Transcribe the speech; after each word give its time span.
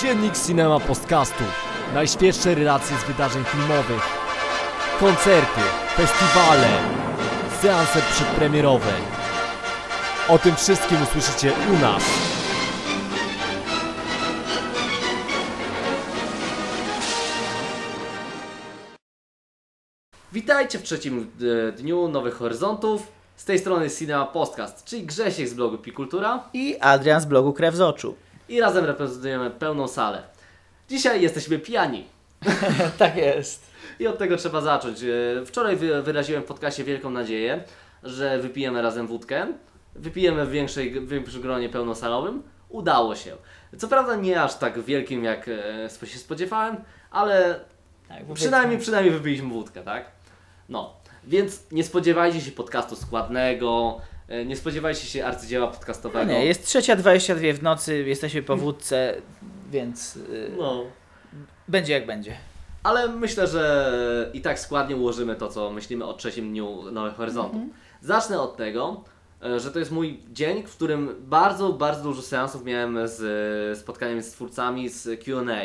Dziennik 0.00 0.34
Cinema 0.46 0.80
Podcastu. 0.80 1.44
Najświeższe 1.94 2.54
relacje 2.54 2.96
z 2.96 3.04
wydarzeń 3.04 3.44
filmowych. 3.44 4.02
Koncerty, 5.00 5.60
festiwale, 5.96 6.68
seanse 7.62 8.00
przedpremierowe. 8.12 8.92
O 10.28 10.38
tym 10.38 10.56
wszystkim 10.56 11.02
usłyszycie 11.02 11.52
u 11.72 11.78
nas. 11.78 12.02
Witajcie 20.32 20.78
w 20.78 20.82
trzecim 20.82 21.30
e, 21.68 21.72
dniu 21.72 22.08
Nowych 22.08 22.34
Horyzontów. 22.34 23.12
Z 23.36 23.44
tej 23.44 23.58
strony 23.58 23.90
Cinema 23.90 24.26
Podcast, 24.26 24.84
czyli 24.84 25.02
Grzesiek 25.06 25.48
z 25.48 25.54
blogu 25.54 25.78
Pikultura 25.78 26.48
I 26.52 26.76
Adrian 26.80 27.20
z 27.20 27.24
blogu 27.24 27.52
Krew 27.52 27.74
z 27.74 27.80
Oczu. 27.80 28.14
I 28.48 28.60
razem 28.60 28.84
reprezentujemy 28.84 29.50
pełną 29.50 29.88
salę. 29.88 30.22
Dzisiaj 30.88 31.22
jesteśmy 31.22 31.58
pijani 31.58 32.04
tak 32.98 33.16
jest. 33.16 33.70
i 33.98 34.06
od 34.06 34.18
tego 34.18 34.36
trzeba 34.36 34.60
zacząć. 34.60 35.02
E, 35.02 35.46
Wczoraj 35.46 35.76
wy- 35.76 36.02
wyraziłem 36.02 36.42
w 36.42 36.46
podcastie 36.46 36.84
wielką 36.84 37.10
nadzieję, 37.10 37.64
że 38.02 38.38
wypijemy 38.38 38.82
razem 38.82 39.06
wódkę. 39.06 39.46
Wypijemy 39.94 40.46
w, 40.46 40.50
większej, 40.50 41.00
w 41.00 41.08
większym 41.08 41.42
gronie 41.42 41.68
pełnosalowym. 41.68 42.42
Udało 42.68 43.16
się. 43.16 43.36
Co 43.78 43.88
prawda 43.88 44.16
nie 44.16 44.42
aż 44.42 44.54
tak 44.54 44.80
wielkim 44.82 45.24
jak 45.24 45.48
e, 46.02 46.06
się 46.06 46.18
spodziewałem, 46.18 46.76
ale 47.10 47.60
Tak, 48.08 48.22
Przynajmniej, 48.34 48.78
przynajmniej 48.78 49.14
wypiliśmy 49.14 49.48
wódkę, 49.48 49.82
tak? 49.82 50.04
No, 50.68 50.94
więc 51.24 51.62
nie 51.72 51.84
spodziewajcie 51.84 52.40
się 52.40 52.50
podcastu 52.50 52.96
składnego, 52.96 54.00
nie 54.46 54.56
spodziewajcie 54.56 55.06
się 55.06 55.24
arcydzieła 55.26 55.66
No 55.66 55.72
podcastowego. 55.72 56.32
nie, 56.32 56.46
jest 56.46 56.66
trzecia 56.66 56.96
22 56.96 57.52
w 57.52 57.62
nocy, 57.62 58.04
jesteśmy 58.06 58.42
po 58.42 58.56
wódce, 58.56 59.14
więc 59.70 60.16
y, 60.16 60.50
No, 60.58 60.84
będzie 61.68 61.92
jak 61.92 62.06
będzie. 62.06 62.36
ale 62.82 63.08
myślę, 63.08 63.46
że 63.46 64.30
i 64.34 64.40
tak 64.40 64.58
składnie 64.58 64.96
ułożymy 64.96 65.34
to, 65.36 65.48
co 65.48 65.70
myślimy 65.70 66.04
o 66.04 66.14
trzecim 66.14 66.50
dniu 66.50 66.82
Nowych 66.92 67.14
Horyzontów. 67.14 67.60
Zacznę 68.00 68.40
od 68.40 68.56
tego, 68.56 69.04
e, 69.44 69.60
że 69.60 69.70
to 69.70 69.78
jest 69.78 69.90
mój 69.90 70.20
dzień, 70.32 70.62
w 70.62 70.76
którym 70.76 71.14
bardzo, 71.20 71.72
bardzo 71.72 72.02
dużo 72.02 72.22
seansów 72.22 72.64
miałem 72.64 72.98
z 73.08 73.20
e, 73.72 73.80
spotkaniem 73.80 74.22
z 74.22 74.30
twórcami, 74.30 74.88
z 74.88 75.24
Q&A. 75.24 75.62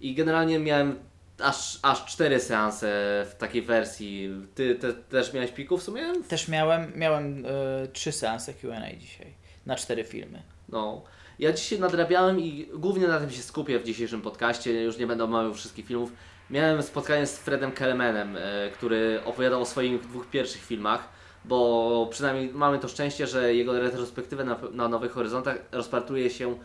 I 0.00 0.14
generalnie 0.14 0.58
miałem 0.58 0.98
aż, 1.40 1.78
aż 1.82 2.04
cztery 2.04 2.40
seanse 2.40 2.86
w 3.30 3.34
takiej 3.38 3.62
wersji. 3.62 4.30
Ty 4.54 4.74
te, 4.74 4.92
też 4.92 5.32
miałeś 5.32 5.50
piku 5.50 5.78
w 5.78 5.82
sumie? 5.82 6.02
Też 6.28 6.48
miałem, 6.48 6.92
miałem 6.96 7.46
y, 7.46 7.48
trzy 7.92 8.12
seanse 8.12 8.54
Q&A 8.54 8.96
dzisiaj, 8.96 9.34
na 9.66 9.76
cztery 9.76 10.04
filmy. 10.04 10.42
No. 10.68 11.02
Ja 11.38 11.52
dzisiaj 11.52 11.80
nadrabiałem 11.80 12.40
i 12.40 12.68
głównie 12.74 13.08
na 13.08 13.20
tym 13.20 13.30
się 13.30 13.42
skupię 13.42 13.78
w 13.78 13.84
dzisiejszym 13.84 14.22
podcaście, 14.22 14.82
już 14.82 14.98
nie 14.98 15.06
będę 15.06 15.24
omawiał 15.24 15.54
wszystkich 15.54 15.86
filmów. 15.86 16.12
Miałem 16.50 16.82
spotkanie 16.82 17.26
z 17.26 17.38
Fredem 17.38 17.72
Kelemanem, 17.72 18.36
e, 18.36 18.70
który 18.70 19.20
opowiadał 19.24 19.62
o 19.62 19.66
swoich 19.66 20.00
dwóch 20.00 20.26
pierwszych 20.26 20.64
filmach, 20.64 21.08
bo 21.44 22.08
przynajmniej 22.10 22.50
mamy 22.54 22.78
to 22.78 22.88
szczęście, 22.88 23.26
że 23.26 23.54
jego 23.54 23.80
retrospektywę 23.80 24.44
na, 24.44 24.58
na 24.72 24.88
Nowych 24.88 25.12
Horyzontach 25.12 25.56
rozpatruje 25.72 26.30
się 26.30 26.58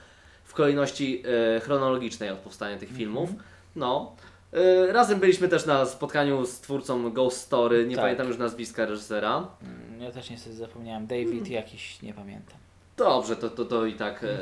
w 0.44 0.54
kolejności 0.54 1.24
e, 1.56 1.60
chronologicznej 1.60 2.30
od 2.30 2.40
powstania 2.40 2.78
tych 2.78 2.90
filmów. 2.92 3.30
No. 3.76 4.16
E, 4.54 4.94
razem 4.94 5.20
byliśmy 5.20 5.48
też 5.48 5.66
na 5.66 5.86
spotkaniu 5.86 6.46
z 6.46 6.60
twórcą 6.60 7.12
Ghost 7.12 7.42
Story, 7.42 7.86
nie 7.88 7.96
Tak. 7.96 8.04
pamiętam 8.06 8.28
już 8.28 8.38
nazwiska 8.38 8.86
reżysera. 8.86 9.48
Mm, 9.62 10.02
Ja 10.02 10.12
też 10.12 10.30
niestety 10.30 10.56
zapomniałem, 10.56 11.08
David 11.08 11.48
jakiś, 11.48 12.02
nie 12.02 12.14
pamiętam. 12.14 12.58
Dobrze, 12.98 13.36
to, 13.36 13.50
to, 13.50 13.66
to 13.66 13.86
i 13.86 13.94
tak 13.94 14.24
e, 14.24 14.38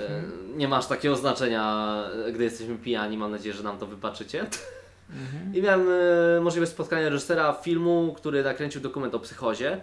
nie 0.57 0.67
masz 0.67 0.87
takiego 0.87 1.15
znaczenia, 1.15 1.95
e, 2.27 2.31
gdy 2.31 2.43
jesteśmy 2.43 2.75
pijani. 2.77 3.17
Mam 3.17 3.31
nadzieję, 3.31 3.55
że 3.55 3.63
nam 3.63 3.77
to 3.77 3.85
wybaczycie. 3.85 4.45
I 5.53 5.61
miałem 5.61 5.87
e, 6.37 6.41
możliwość 6.41 6.71
spotkania 6.71 7.09
reżysera 7.09 7.53
filmu, 7.53 8.13
który 8.17 8.43
nakręcił 8.43 8.81
dokument 8.81 9.15
o 9.15 9.19
psychozie. 9.19 9.77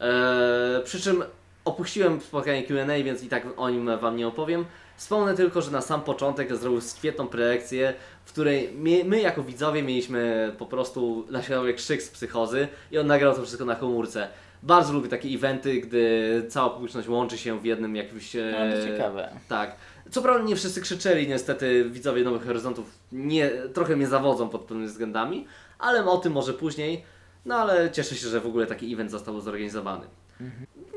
E, 0.00 0.80
przy 0.84 1.00
czym 1.00 1.24
opuściłem 1.64 2.20
spotkanie 2.20 2.62
Q&A, 2.62 3.04
więc 3.04 3.22
i 3.24 3.28
tak 3.28 3.46
o 3.56 3.70
nim 3.70 3.98
Wam 3.98 4.16
nie 4.16 4.26
opowiem. 4.28 4.64
Wspomnę 4.96 5.34
tylko, 5.34 5.62
że 5.62 5.70
na 5.70 5.80
sam 5.80 6.00
początek 6.02 6.56
zrobił 6.56 6.80
świetną 6.80 7.28
prelekcję, 7.28 7.94
w 8.28 8.32
której 8.32 8.70
my, 8.74 9.04
my 9.04 9.20
jako 9.20 9.42
widzowie 9.42 9.82
mieliśmy 9.82 10.52
po 10.58 10.66
prostu 10.66 11.26
naśladowy 11.30 11.74
krzyk 11.74 12.02
z 12.02 12.10
psychozy 12.10 12.68
i 12.90 12.98
on 12.98 13.06
nagrał 13.06 13.34
to 13.34 13.42
wszystko 13.42 13.64
na 13.64 13.74
komórce. 13.74 14.28
Bardzo 14.62 14.92
lubię 14.92 15.08
takie 15.08 15.28
eventy, 15.28 15.80
gdy 15.80 16.42
cała 16.48 16.70
publiczność 16.70 17.08
łączy 17.08 17.38
się 17.38 17.60
w 17.60 17.64
jednym 17.64 17.96
jakimś... 17.96 18.36
e, 18.36 18.54
No 18.70 18.76
to 18.76 18.86
ciekawe. 18.86 19.30
tak. 19.48 19.76
Co 20.10 20.22
prawda 20.22 20.44
nie 20.44 20.56
wszyscy 20.56 20.80
krzyczeli, 20.80 21.28
niestety 21.28 21.90
widzowie 21.90 22.24
Nowych 22.24 22.44
Horyzontów 22.46 22.98
nie, 23.12 23.50
trochę 23.74 23.96
mnie 23.96 24.06
zawodzą 24.06 24.48
pod 24.48 24.60
pewnymi 24.60 24.88
względami, 24.88 25.46
ale 25.78 26.04
o 26.04 26.16
tym 26.18 26.32
może 26.32 26.54
później. 26.54 27.04
No 27.44 27.56
ale 27.56 27.90
cieszę 27.90 28.14
się, 28.16 28.28
że 28.28 28.40
w 28.40 28.46
ogóle 28.46 28.66
taki 28.66 28.92
event 28.92 29.10
został 29.10 29.40
zorganizowany. 29.40 30.06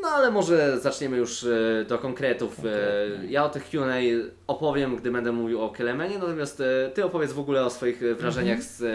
No 0.01 0.07
ale 0.07 0.31
może 0.31 0.79
zaczniemy 0.79 1.17
już 1.17 1.43
e, 1.43 1.85
do 1.87 1.97
konkretów. 1.99 2.59
E, 2.65 3.25
ja 3.29 3.45
o 3.45 3.49
tych 3.49 3.69
Q&A 3.69 3.95
opowiem, 4.47 4.95
gdy 4.95 5.11
będę 5.11 5.31
mówił 5.31 5.61
o 5.61 5.69
Kelemenie, 5.69 6.17
natomiast 6.19 6.61
e, 6.61 6.89
Ty 6.93 7.05
opowiedz 7.05 7.31
w 7.31 7.39
ogóle 7.39 7.65
o 7.65 7.69
swoich 7.69 8.03
e, 8.03 8.15
wrażeniach 8.15 8.63
z 8.63 8.81
e, 8.81 8.85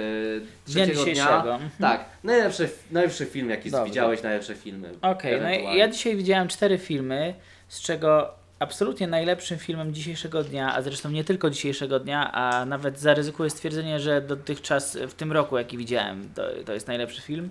Dnia 0.73 0.85
trzeciego 0.85 1.05
dnia. 1.05 1.15
dzisiejszego. 1.15 1.53
Mhm. 1.53 1.71
Tak, 1.81 2.05
najlepszy, 2.25 2.69
najlepszy 2.91 3.27
film 3.27 3.51
jaki 3.51 3.71
widziałeś, 3.85 4.23
najlepsze 4.23 4.55
filmy. 4.55 4.91
Okej, 5.03 5.33
no 5.33 5.39
i 5.39 5.53
ewentualnie. 5.53 5.79
ja 5.79 5.89
dzisiaj 5.89 6.17
widziałem 6.17 6.49
cztery 6.49 6.79
filmy, 6.79 7.35
z 7.69 7.81
czego 7.81 8.35
absolutnie 8.59 9.07
najlepszym 9.07 9.59
filmem 9.59 9.95
dzisiejszego 9.95 10.45
dnia, 10.45 10.75
a 10.75 10.83
zresztą 10.83 11.11
nie 11.11 11.25
tylko 11.25 11.51
dzisiejszego 11.51 12.01
dnia, 12.01 12.33
a 12.33 12.65
nawet 12.65 12.99
zaryzykuję 12.99 13.51
stwierdzenie, 13.51 14.01
że 14.01 14.21
dotychczas 14.21 14.99
w 15.09 15.15
tym 15.15 15.33
roku, 15.33 15.59
jaki 15.59 15.79
widziałem, 15.79 16.29
to, 16.35 16.43
to 16.67 16.73
jest 16.73 16.87
najlepszy 16.87 17.23
film. 17.23 17.51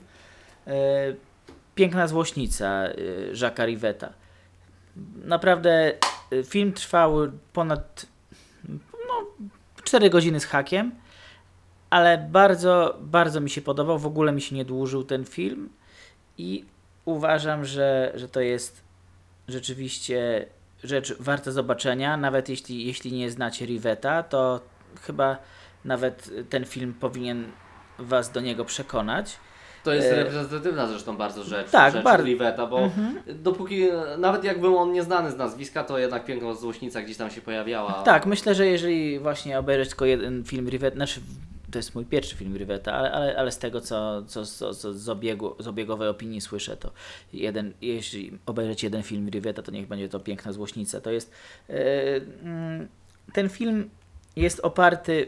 E, 0.68 0.74
Piękna 1.76 2.08
złośnica 2.08 2.68
e, 2.68 2.94
Jacques'a 3.34 3.66
Rivetta. 3.66 4.14
Naprawdę 5.16 5.94
e, 6.32 6.44
film 6.44 6.74
trwał 6.74 7.16
ponad 7.54 8.06
no, 9.08 9.26
4 9.84 10.10
godziny 10.10 10.40
z 10.40 10.46
hakiem, 10.46 10.92
ale 11.90 12.18
bardzo, 12.18 12.98
bardzo 13.02 13.42
mi 13.42 13.50
się 13.50 13.62
podobał. 13.62 14.00
W 14.00 14.06
ogóle 14.06 14.32
mi 14.32 14.42
się 14.42 14.56
nie 14.56 14.66
dłużył 14.66 15.04
ten 15.04 15.26
film 15.26 15.70
i 16.38 16.66
uważam, 17.06 17.66
że, 17.66 18.12
że 18.16 18.30
to 18.30 18.42
jest 18.42 18.84
rzeczywiście 19.48 20.46
rzecz 20.84 21.14
warta 21.20 21.52
zobaczenia. 21.52 22.18
Nawet 22.18 22.50
jeśli, 22.50 22.86
jeśli 22.86 23.14
nie 23.14 23.32
znacie 23.32 23.66
Rivetta, 23.66 24.24
to 24.24 24.60
chyba 25.02 25.38
nawet 25.86 26.30
ten 26.50 26.66
film 26.66 26.94
powinien 26.94 27.52
Was 28.00 28.32
do 28.32 28.42
niego 28.42 28.66
przekonać. 28.66 29.38
To 29.86 29.94
jest 29.94 30.08
E, 30.08 30.16
reprezentatywna 30.16 30.88
zresztą 30.88 31.18
bardzo 31.18 31.44
rzecz, 31.44 31.70
tak, 31.72 31.94
rzecz 31.94 32.04
bardzo. 32.04 32.68
Bo 32.68 32.80
Mhm. 32.80 33.16
dopóki, 33.44 33.84
nawet 34.18 34.44
jak 34.44 34.62
był 34.62 34.78
on 34.78 34.92
nieznany 34.92 35.32
z 35.32 35.38
nazwiska, 35.38 35.84
to 35.84 36.00
jednak 36.00 36.26
piękna 36.26 36.54
złośnica 36.54 37.02
gdzieś 37.02 37.18
tam 37.18 37.32
się 37.32 37.42
pojawiała. 37.42 37.94
Tak, 37.94 38.26
myślę, 38.26 38.56
że 38.56 38.68
jeżeli 38.68 39.20
właśnie 39.20 39.60
obejrzeć 39.60 39.90
tylko 39.90 40.06
jeden 40.06 40.44
film 40.44 40.70
Rivetta, 40.70 40.96
znaczy 40.96 41.22
to 41.72 41.80
jest 41.80 41.96
mój 41.96 42.06
pierwszy 42.06 42.36
film 42.36 42.58
Rivetta, 42.58 42.94
ale, 42.94 43.12
ale, 43.12 43.38
ale 43.38 43.52
z 43.52 43.58
tego, 43.58 43.82
co, 43.82 44.24
co, 44.28 44.46
co, 44.46 44.74
co 44.74 44.94
z, 44.94 45.10
obiegu, 45.10 45.56
z 45.60 45.68
obiegowej 45.68 46.08
opinii 46.10 46.42
słyszę, 46.42 46.78
to 46.78 46.92
jeden, 47.34 47.74
jeśli 47.82 48.40
obejrzeć 48.46 48.84
jeden 48.84 49.04
film 49.04 49.30
Rivetta, 49.30 49.62
to 49.62 49.72
niech 49.72 49.88
będzie 49.88 50.10
to 50.10 50.20
Piękna 50.20 50.52
Złośnica. 50.52 51.02
To 51.02 51.12
jest, 51.12 51.32
mm, 51.70 52.88
ten 53.34 53.50
film 53.50 53.90
jest 54.36 54.60
oparty 54.60 55.28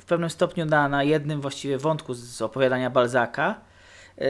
w 0.00 0.04
pewnym 0.04 0.30
stopniu 0.30 0.66
na, 0.66 0.88
na 0.88 1.02
jednym 1.02 1.40
właściwie 1.40 1.78
wątku 1.78 2.14
z 2.14 2.42
opowiadania 2.42 2.90
Balzaka. 2.90 3.60
E, 4.18 4.24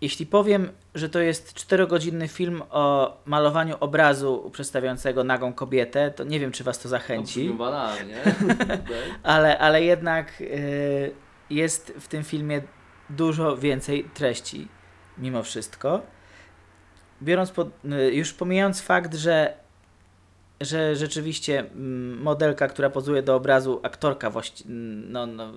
jeśli 0.00 0.26
powiem, 0.26 0.72
że 0.94 1.08
to 1.08 1.20
jest 1.20 1.54
czterogodzinny 1.54 2.28
film 2.28 2.62
o 2.70 3.16
malowaniu 3.24 3.76
obrazu 3.80 4.50
przedstawiającego 4.52 5.24
nagą 5.24 5.52
kobietę, 5.52 6.10
to 6.10 6.24
nie 6.24 6.40
wiem, 6.40 6.52
czy 6.52 6.64
Was 6.64 6.78
to 6.78 6.84
No, 6.84 6.90
zachęci, 6.90 7.44
brzmi 7.44 7.58
banalnie. 7.58 8.16
ale, 9.22 9.58
ale 9.58 9.82
jednak 9.82 10.40
y, 10.40 11.12
jest 11.50 11.92
w 12.00 12.08
tym 12.08 12.24
filmie 12.24 12.62
dużo 13.10 13.56
więcej 13.56 14.04
treści, 14.14 14.68
mimo 15.18 15.42
wszystko. 15.42 16.02
Biorąc 17.22 17.50
pod, 17.50 17.68
y, 17.84 18.14
już 18.14 18.32
pomijając 18.32 18.80
fakt, 18.80 19.14
że, 19.14 19.54
że 20.60 20.96
rzeczywiście 20.96 21.58
mm, 21.58 22.22
modelka, 22.22 22.68
która 22.68 22.90
pozuje 22.90 23.22
do 23.22 23.36
obrazu, 23.36 23.80
aktorka 23.82 24.30
właści- 24.30 24.64
no, 25.08 25.26
no, 25.26 25.50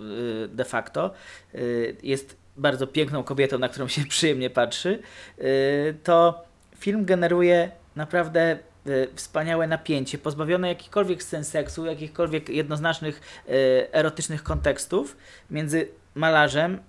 y, 0.43 0.47
de 0.47 0.65
facto, 0.65 1.11
y, 1.55 1.95
jest 2.03 2.46
bardzo 2.57 2.87
piękną 2.87 3.23
kobietą, 3.23 3.59
na 3.59 3.69
którą 3.69 3.87
się 3.87 4.01
przyjemnie 4.15 4.49
patrzy, 4.49 4.99
y, 5.39 5.95
to 6.03 6.43
film 6.77 7.05
generuje 7.05 7.71
naprawdę 7.95 8.59
y, 8.87 9.07
wspaniałe 9.15 9.67
napięcie, 9.67 10.17
pozbawione 10.17 10.67
jakichkolwiek 10.67 11.23
scen 11.23 11.43
seksu, 11.43 11.85
jakichkolwiek 11.85 12.49
jednoznacznych 12.49 13.21
y, 13.49 13.51
erotycznych 13.91 14.43
kontekstów 14.43 15.17
między 15.51 15.87
malarzem, 16.15 16.79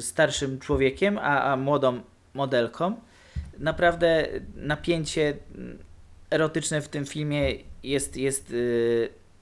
starszym 0.00 0.58
człowiekiem, 0.58 1.18
a, 1.18 1.52
a 1.52 1.56
młodą 1.56 2.00
modelką. 2.34 3.00
Naprawdę 3.58 4.26
napięcie 4.54 5.36
mm, 5.54 5.78
erotyczne 6.30 6.80
w 6.80 6.88
tym 6.88 7.06
filmie 7.06 7.52
jest, 7.82 8.16
jest 8.16 8.54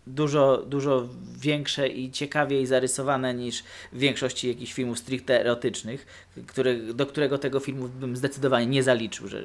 dużo, 0.07 0.63
dużo 0.67 1.09
większe 1.39 1.89
i 1.89 2.11
ciekawiej 2.11 2.67
zarysowane 2.67 3.35
niż 3.35 3.63
w 3.93 3.99
większości 3.99 4.49
jakichś 4.49 4.73
filmów 4.73 4.99
stricte 4.99 5.41
erotycznych, 5.41 6.07
do 6.95 7.07
którego 7.07 7.39
tego 7.39 7.61
filmu 7.61 7.89
bym 7.89 8.17
zdecydowanie 8.17 8.67
nie 8.67 8.83
zaliczył, 8.83 9.29
że 9.29 9.43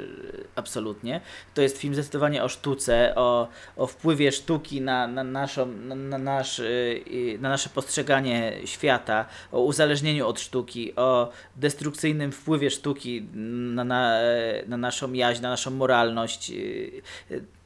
absolutnie. 0.55 1.21
To 1.53 1.61
jest 1.61 1.77
film 1.77 1.93
zdecydowanie 1.93 2.43
o 2.43 2.49
sztuce, 2.49 3.15
o, 3.15 3.47
o 3.77 3.87
wpływie 3.87 4.31
sztuki 4.31 4.81
na, 4.81 5.07
na, 5.07 5.23
naszą, 5.23 5.65
na, 5.65 5.95
na, 5.95 6.17
nasz, 6.17 6.59
y, 6.59 7.03
y, 7.07 7.37
na 7.41 7.49
nasze 7.49 7.69
postrzeganie 7.69 8.53
świata, 8.65 9.25
o 9.51 9.61
uzależnieniu 9.61 10.27
od 10.27 10.39
sztuki, 10.39 10.95
o 10.95 11.31
destrukcyjnym 11.55 12.31
wpływie 12.31 12.69
sztuki 12.69 13.21
na, 13.33 13.83
na, 13.83 14.19
na 14.67 14.77
naszą 14.77 15.13
jaźń, 15.13 15.41
na 15.41 15.49
naszą 15.49 15.71
moralność. 15.71 16.51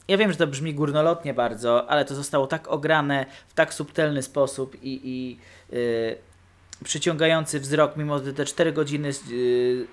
Ja 0.08 0.18
wiem, 0.18 0.32
że 0.32 0.38
to 0.38 0.48
brzmi 0.48 0.74
górnolotnie 0.74 1.34
bardzo, 1.34 1.90
ale 1.90 2.06
to 2.06 2.16
zostało 2.16 2.48
tak 2.48 2.68
ograne 2.68 3.26
w 3.48 3.54
tak 3.54 3.74
subtelny 3.74 4.22
sposób 4.24 4.76
i, 4.84 5.02
i 5.04 5.38
y, 5.76 6.18
przyciągający 6.84 7.60
wzrok, 7.60 7.98
mimo 7.98 8.20
że 8.20 8.34
te 8.34 8.46
4 8.46 8.72
godziny 8.72 9.10
y, 9.32 9.88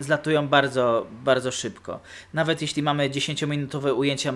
zlatują 0.00 0.48
bardzo, 0.48 1.06
bardzo 1.24 1.50
szybko. 1.50 2.00
Nawet 2.34 2.62
jeśli 2.62 2.82
mamy 2.82 3.10
10-minutowe 3.10 3.94
ujęcia 3.96 4.32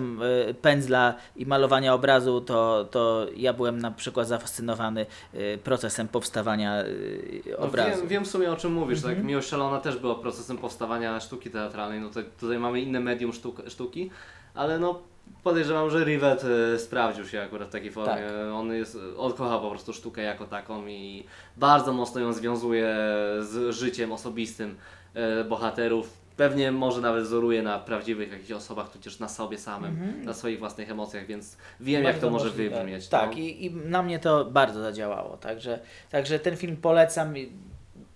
y, 0.49 0.53
pędzla 0.53 1.13
i 1.35 1.45
malowania 1.45 1.93
obrazu, 1.93 2.41
to, 2.41 2.85
to 2.91 3.27
ja 3.35 3.53
byłem 3.53 3.79
na 3.79 3.91
przykład 3.91 4.27
zafascynowany 4.27 5.05
y, 5.33 5.59
procesem 5.63 6.07
powstawania 6.07 6.83
y, 6.83 7.43
No, 7.51 7.57
obrazu. 7.57 7.97
wiem, 7.99 8.07
wiem 8.07 8.25
w 8.25 8.27
sumie 8.27 8.51
o 8.51 8.55
czym 8.55 8.73
mówisz, 8.73 8.97
Mhm. 8.99 9.15
tak? 9.15 9.25
Miłość 9.25 9.47
Szalona 9.49 9.79
też 9.79 9.97
była 9.97 10.15
procesem 10.15 10.57
powstawania 10.57 11.19
sztuki 11.19 11.49
teatralnej, 11.49 11.99
no 11.99 12.09
to 12.09 12.19
tutaj 12.39 12.57
mamy 12.59 12.81
inne 12.81 12.99
medium 12.99 13.33
sztuk, 13.33 13.61
sztuki, 13.69 14.11
ale 14.53 14.79
no 14.79 14.99
podejrzewam, 15.43 15.89
że 15.89 16.03
Rivet 16.05 16.43
e, 16.75 16.79
sprawdził 16.79 17.25
się 17.27 17.41
akurat 17.41 17.67
w 17.67 17.71
takiej 17.71 17.91
formie. 17.91 18.11
Tak. 18.13 18.53
On 18.53 18.73
jest, 18.73 18.97
on 19.17 19.33
kocha 19.33 19.59
po 19.59 19.69
prostu 19.69 19.93
sztukę 19.93 20.21
jako 20.21 20.45
taką 20.45 20.87
i 20.87 21.23
bardzo 21.57 21.93
mocno 21.93 22.21
ją 22.21 22.33
związuje 22.33 22.95
z 23.39 23.75
życiem 23.75 24.11
osobistym 24.11 24.75
e, 25.13 25.43
bohaterów. 25.43 26.21
Pewnie 26.37 26.71
może 26.71 27.01
nawet 27.01 27.23
wzoruje 27.23 27.63
na 27.63 27.79
prawdziwych 27.79 28.31
jakichś 28.31 28.51
osobach, 28.51 28.91
tudzież 28.91 29.19
na 29.19 29.29
sobie 29.29 29.57
samym, 29.57 30.21
na 30.25 30.33
swoich 30.33 30.59
własnych 30.59 30.91
emocjach, 30.91 31.25
więc 31.25 31.57
wiem 31.79 32.03
jak 32.03 32.13
Bardzo 32.13 32.27
to 32.27 32.31
może 32.31 32.45
możliwe. 32.45 32.75
wybrzmieć. 32.75 33.07
Tak, 33.07 33.31
no. 33.31 33.37
i, 33.37 33.65
i 33.65 33.71
na 33.75 34.03
mnie 34.03 34.19
to 34.19 34.45
bardzo 34.45 34.81
zadziałało. 34.81 35.37
Także, 35.37 35.79
także 36.09 36.39
ten 36.39 36.57
film 36.57 36.77
polecam. 36.77 37.33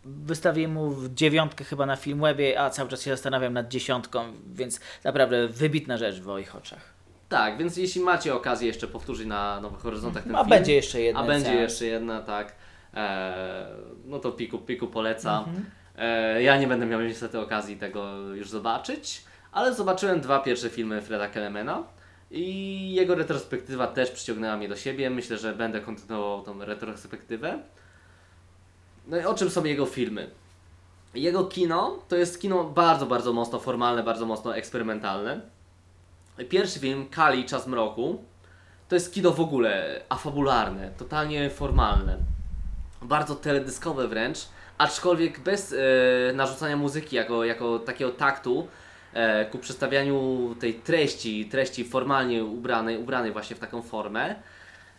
Wystawię 0.05 0.67
mu 0.67 0.91
w 0.91 1.13
dziewiątkę 1.13 1.63
chyba 1.63 1.85
na 1.85 1.95
Filmwebie, 1.95 2.61
a 2.61 2.69
cały 2.69 2.89
czas 2.89 3.01
się 3.01 3.11
zastanawiam 3.11 3.53
nad 3.53 3.67
dziesiątką, 3.67 4.33
więc 4.47 4.79
naprawdę 5.03 5.47
wybitna 5.47 5.97
rzecz 5.97 6.15
w 6.15 6.25
moich 6.25 6.55
oczach. 6.55 6.93
Tak, 7.29 7.57
więc 7.57 7.77
jeśli 7.77 8.01
macie 8.01 8.35
okazję 8.35 8.67
jeszcze 8.67 8.87
powtórzyć 8.87 9.27
na 9.27 9.61
Nowych 9.61 9.79
Horyzontach 9.79 10.23
ten 10.23 10.35
A 10.35 10.39
film, 10.39 10.49
będzie 10.49 10.75
jeszcze 10.75 11.01
jedna. 11.01 11.21
A 11.21 11.27
będzie 11.27 11.53
jeszcze 11.53 11.85
jedna, 11.85 12.21
tak. 12.21 12.55
E, 12.93 13.67
no 14.05 14.19
to 14.19 14.31
Piku, 14.31 14.57
Piku 14.57 14.87
polecam. 14.87 15.43
Mhm. 15.43 15.65
E, 15.97 16.43
ja 16.43 16.57
nie 16.57 16.67
będę 16.67 16.85
miał 16.85 17.01
niestety 17.01 17.39
okazji 17.39 17.77
tego 17.77 18.11
już 18.17 18.49
zobaczyć, 18.49 19.23
ale 19.51 19.73
zobaczyłem 19.73 20.21
dwa 20.21 20.39
pierwsze 20.39 20.69
filmy 20.69 21.01
Freda 21.01 21.27
Kelemena 21.27 21.83
i 22.31 22.93
jego 22.93 23.15
retrospektywa 23.15 23.87
też 23.87 24.11
przyciągnęła 24.11 24.57
mnie 24.57 24.69
do 24.69 24.75
siebie. 24.75 25.09
Myślę, 25.09 25.37
że 25.37 25.53
będę 25.53 25.81
kontynuował 25.81 26.41
tą 26.41 26.65
retrospektywę. 26.65 27.59
No 29.07 29.17
i 29.17 29.23
o 29.25 29.33
czym 29.33 29.49
są 29.49 29.63
jego 29.63 29.85
filmy? 29.85 30.29
Jego 31.13 31.43
kino 31.43 31.99
to 32.07 32.15
jest 32.15 32.41
kino 32.41 32.63
bardzo, 32.63 33.05
bardzo 33.05 33.33
mocno 33.33 33.59
formalne, 33.59 34.03
bardzo 34.03 34.25
mocno 34.25 34.55
eksperymentalne. 34.55 35.41
Pierwszy 36.49 36.79
film, 36.79 37.07
Kali, 37.09 37.45
Czas 37.45 37.67
Mroku, 37.67 38.23
to 38.89 38.95
jest 38.95 39.13
kino 39.13 39.31
w 39.31 39.39
ogóle 39.39 40.01
afabularne, 40.09 40.91
totalnie 40.97 41.49
formalne. 41.49 42.17
Bardzo 43.01 43.35
teledyskowe 43.35 44.07
wręcz, 44.07 44.37
aczkolwiek 44.77 45.39
bez 45.39 45.73
e, 45.73 46.33
narzucania 46.33 46.77
muzyki 46.77 47.15
jako, 47.15 47.45
jako 47.45 47.79
takiego 47.79 48.11
taktu 48.11 48.67
e, 49.13 49.45
ku 49.45 49.57
przedstawianiu 49.57 50.55
tej 50.59 50.73
treści, 50.73 51.45
treści 51.45 51.85
formalnie 51.85 52.43
ubranej, 52.43 52.97
ubranej 52.97 53.31
właśnie 53.31 53.55
w 53.55 53.59
taką 53.59 53.81
formę. 53.81 54.35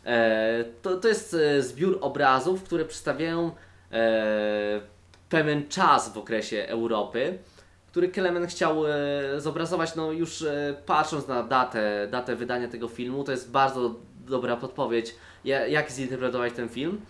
E, 0.06 0.64
to, 0.82 0.97
to 0.97 1.09
jest 1.09 1.35
e, 1.35 1.62
zbiór 1.62 1.99
obrazów, 2.00 2.62
które 2.62 2.85
przedstawiają 2.85 3.50
pewien 5.29 5.69
czas 5.69 6.12
w 6.12 6.19
okresie 6.19 6.67
Europy, 6.69 7.38
który 7.97 8.09
Kelemen 8.09 8.47
chciał 8.47 8.87
e, 8.87 8.91
zobrazować, 9.41 9.94
no 9.94 10.12
już 10.12 10.43
e, 10.43 10.75
patrząc 10.87 11.29
na 11.29 11.43
datę, 11.43 12.09
datę 12.11 12.37
wydania 12.37 12.69
tego 12.69 12.88
filmu, 12.88 13.25
to 13.25 13.33
jest 13.33 13.50
bardzo 13.50 13.94
dobra 14.27 14.56
podpowiedź, 14.56 15.15
ja, 15.44 15.67
jak 15.67 15.91
zinterpretować 15.91 16.53
ten 16.53 16.69
film. 16.69 17.00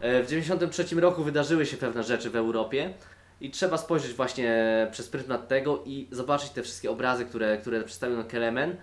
E, 0.00 0.22
w 0.22 0.26
1993 0.26 1.00
roku 1.00 1.24
wydarzyły 1.24 1.66
się 1.66 1.76
pewne 1.76 2.02
rzeczy 2.02 2.30
w 2.30 2.36
Europie 2.36 2.94
i 3.40 3.50
trzeba 3.50 3.78
spojrzeć 3.78 4.12
właśnie 4.12 4.86
przez 4.90 5.08
pryzmat 5.08 5.48
tego 5.48 5.82
i 5.86 6.08
zobaczyć 6.10 6.50
te 6.50 6.62
wszystkie 6.62 6.90
obrazy, 6.90 7.24
które, 7.24 7.58
które 7.58 7.84
przedstawił 7.84 8.24
Kelemen 8.24 8.76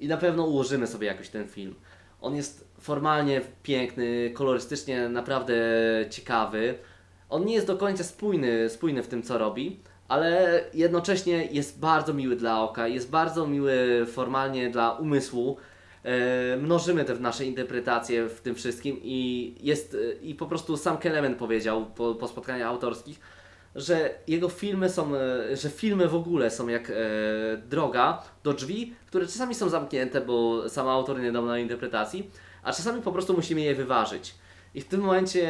i 0.00 0.08
na 0.08 0.16
pewno 0.16 0.44
ułożymy 0.44 0.86
sobie 0.86 1.06
jakoś 1.06 1.28
ten 1.28 1.48
film. 1.48 1.74
On 2.24 2.36
jest 2.36 2.68
formalnie 2.80 3.40
piękny, 3.62 4.30
kolorystycznie 4.34 5.08
naprawdę 5.08 5.54
ciekawy. 6.10 6.74
On 7.30 7.44
nie 7.44 7.54
jest 7.54 7.66
do 7.66 7.76
końca 7.76 8.04
spójny, 8.04 8.70
spójny 8.70 9.02
w 9.02 9.08
tym, 9.08 9.22
co 9.22 9.38
robi, 9.38 9.80
ale 10.08 10.60
jednocześnie 10.74 11.46
jest 11.46 11.80
bardzo 11.80 12.14
miły 12.14 12.36
dla 12.36 12.62
oka, 12.62 12.88
jest 12.88 13.10
bardzo 13.10 13.46
miły 13.46 14.06
formalnie 14.06 14.70
dla 14.70 14.92
umysłu. 14.92 15.56
E, 16.02 16.56
mnożymy 16.56 17.04
te 17.04 17.14
nasze 17.14 17.44
interpretacje 17.44 18.28
w 18.28 18.40
tym 18.40 18.54
wszystkim 18.54 19.00
i 19.02 19.54
jest 19.60 19.94
e, 19.94 20.12
i 20.22 20.34
po 20.34 20.46
prostu 20.46 20.76
sam 20.76 20.98
Kelemen 20.98 21.34
powiedział 21.34 21.86
po, 21.86 22.14
po 22.14 22.28
spotkaniach 22.28 22.68
autorskich, 22.68 23.20
że 23.74 24.14
jego 24.26 24.48
filmy 24.48 24.88
są, 24.88 25.16
e, 25.16 25.56
że 25.56 25.70
filmy 25.70 26.08
w 26.08 26.14
ogóle 26.14 26.50
są 26.50 26.68
jak 26.68 26.90
e, 26.90 26.94
droga 27.56 28.22
do 28.42 28.52
drzwi, 28.52 28.94
które 29.06 29.26
czasami 29.26 29.54
są 29.54 29.68
zamknięte, 29.68 30.20
bo 30.20 30.68
sam 30.68 30.88
autor 30.88 31.20
nie 31.20 31.32
dał 31.32 31.46
na 31.46 31.58
interpretacji, 31.58 32.30
a 32.62 32.72
czasami 32.72 33.02
po 33.02 33.12
prostu 33.12 33.34
musimy 33.34 33.60
je 33.60 33.74
wyważyć. 33.74 34.34
I 34.74 34.80
w 34.80 34.88
tym 34.88 35.00
momencie 35.00 35.48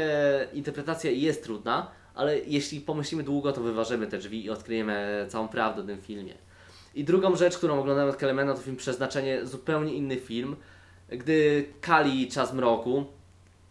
interpretacja 0.53 1.11
jest 1.11 1.45
trudna, 1.45 1.91
ale 2.15 2.39
jeśli 2.39 2.81
pomyślimy 2.81 3.23
długo, 3.23 3.53
to 3.53 3.61
wyważymy 3.61 4.07
te 4.07 4.19
drzwi 4.19 4.45
i 4.45 4.51
odkryjemy 4.51 5.27
całą 5.29 5.49
prawdę 5.49 5.83
o 5.83 5.85
tym 5.85 6.01
filmie. 6.01 6.35
I 6.95 7.05
drugą 7.05 7.37
rzecz, 7.37 7.59
którą 7.59 7.81
oglądałem 7.81 8.11
od 8.11 8.17
Kelemena, 8.17 8.55
to 8.55 8.61
film 8.61 8.77
Przeznaczenie, 8.77 9.47
zupełnie 9.47 9.95
inny 9.95 10.17
film. 10.17 10.57
Gdy 11.09 11.69
Kali 11.81 12.29
Czas 12.29 12.55
Mroku 12.55 13.05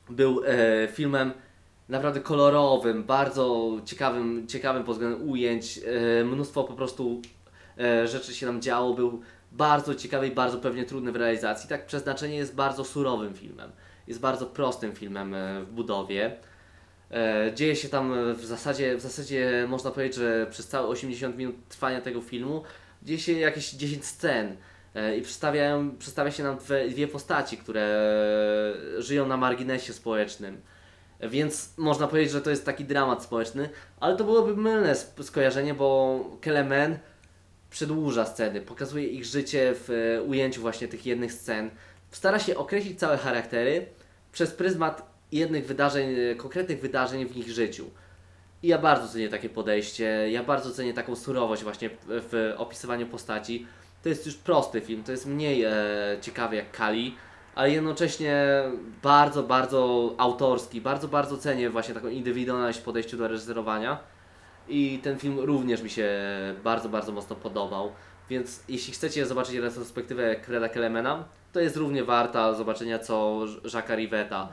był 0.10 0.44
e, 0.46 0.88
filmem 0.88 1.32
naprawdę 1.90 2.20
kolorowym, 2.20 3.04
bardzo 3.04 3.72
ciekawym, 3.86 4.48
ciekawym 4.48 4.84
pod 4.84 4.96
względem 4.96 5.30
ujęć, 5.30 5.80
e, 6.20 6.24
mnóstwo 6.24 6.64
po 6.64 6.74
prostu 6.74 7.22
e, 7.80 8.08
rzeczy 8.08 8.36
się 8.36 8.46
nam 8.46 8.62
działo, 8.62 8.94
był 8.94 9.22
bardzo 9.52 9.96
ciekawy 9.96 10.28
i 10.28 10.32
bardzo 10.32 10.58
pewnie 10.58 10.86
trudny 10.86 11.12
w 11.12 11.16
realizacji. 11.16 11.70
Tak 11.70 11.86
Przeznaczenie 11.86 12.36
jest 12.36 12.56
bardzo 12.56 12.84
surowym 12.84 13.34
filmem, 13.34 13.72
jest 14.08 14.20
bardzo 14.20 14.46
prostym 14.46 14.96
filmem 14.96 15.34
e, 15.34 15.62
w 15.62 15.72
budowie. 15.72 16.36
Dzieje 17.56 17.76
się 17.76 17.90
tam 17.90 18.34
w 18.36 18.46
zasadzie, 18.46 18.96
w 18.98 19.02
zasadzie 19.02 19.66
można 19.70 19.92
powiedzieć, 19.92 20.16
że 20.16 20.48
przez 20.50 20.68
całe 20.68 20.88
80 20.88 21.38
minut 21.38 21.56
trwania 21.70 22.02
tego 22.02 22.22
filmu 22.22 22.64
dzieje 23.04 23.20
się 23.20 23.32
jakieś 23.32 23.72
10 23.72 24.06
scen 24.06 24.58
i 25.18 25.22
przedstawia 26.00 26.32
się 26.32 26.44
nam 26.44 26.58
dwie 26.90 27.08
postaci, 27.08 27.58
które 27.58 28.04
żyją 28.98 29.28
na 29.28 29.38
marginesie 29.38 29.94
społecznym. 29.94 30.62
Więc 31.30 31.74
można 31.78 32.08
powiedzieć, 32.08 32.32
że 32.32 32.42
to 32.42 32.50
jest 32.50 32.66
taki 32.66 32.86
dramat 32.86 33.24
społeczny, 33.24 33.70
ale 34.00 34.16
to 34.16 34.24
byłoby 34.24 34.56
mylne 34.56 34.96
skojarzenie, 35.22 35.74
bo 35.74 36.20
Kelemen 36.42 37.00
przedłuża 37.70 38.26
sceny, 38.26 38.62
pokazuje 38.62 39.08
ich 39.08 39.26
życie 39.26 39.74
w 39.76 39.90
e, 39.90 40.24
ujęciu 40.24 40.62
właśnie 40.62 40.88
tych 40.88 41.06
jednych 41.06 41.34
scen. 41.34 41.70
Stara 42.12 42.40
się 42.40 42.58
określić 42.58 43.00
całe 43.00 43.18
charaktery 43.18 43.86
przez 44.32 44.52
pryzmat 44.52 45.14
jednych 45.32 45.66
wydarzeń, 45.66 46.16
e, 46.20 46.36
konkretnych 46.36 46.82
wydarzeń 46.82 47.26
w 47.26 47.38
ich 47.38 47.50
życiu. 47.50 47.90
I 48.64 48.68
ja 48.68 48.78
bardzo 48.78 49.08
cenię 49.14 49.30
takie 49.30 49.50
podejście, 49.50 50.32
ja 50.32 50.44
bardzo 50.44 50.72
cenię 50.72 50.94
taką 50.94 51.16
surowość 51.16 51.64
właśnie 51.64 51.90
w 52.08 52.54
opisywaniu 52.58 53.08
postaci. 53.08 53.68
To 54.04 54.10
jest 54.10 54.26
już 54.26 54.36
prosty 54.36 54.82
film, 54.82 55.04
to 55.04 55.12
jest 55.12 55.26
mniej 55.26 55.64
e, 55.64 55.74
ciekawy 56.22 56.56
jak 56.56 56.72
Kali, 56.72 57.16
ale 57.56 57.72
jednocześnie 57.72 58.64
bardzo, 59.04 59.44
bardzo 59.44 60.12
autorski, 60.18 60.82
bardzo, 60.82 61.08
bardzo 61.08 61.38
cenię 61.38 61.70
właśnie 61.70 61.94
taką 61.94 62.08
indywidualność 62.08 62.80
w 62.80 62.84
podejściu 62.84 63.18
do 63.18 63.28
reżyserowania. 63.28 63.98
I 64.68 65.00
ten 65.04 65.20
film 65.20 65.40
również 65.40 65.82
mi 65.82 65.90
się 65.90 66.10
bardzo, 66.64 66.90
bardzo 66.90 67.12
mocno 67.12 67.36
podobał. 67.36 67.92
Więc 68.30 68.64
jeśli 68.70 68.94
chcecie 68.94 69.26
zobaczyć 69.26 69.56
retrospektywę 69.56 70.36
Kreda 70.36 70.70
Kelemena, 70.70 71.24
to 71.54 71.60
jest 71.60 71.76
równie 71.78 72.04
warta 72.04 72.54
zobaczenia 72.54 73.00
co 73.00 73.40
Jacques'a 73.64 73.96
Riveta. 73.96 74.48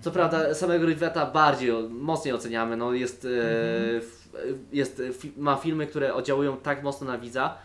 Co 0.00 0.10
prawda 0.10 0.54
samego 0.54 0.86
Riveta 0.86 1.26
bardziej, 1.26 1.72
mocniej 1.90 2.34
oceniamy, 2.34 2.76
no 2.76 2.92
jest, 2.92 3.24
e, 3.24 3.96
f- 3.96 4.28
jest, 4.72 5.02
ma 5.36 5.56
filmy, 5.56 5.86
które 5.86 6.14
oddziałują 6.14 6.56
tak 6.56 6.82
mocno 6.82 7.06
na 7.06 7.18
widza, 7.18 7.58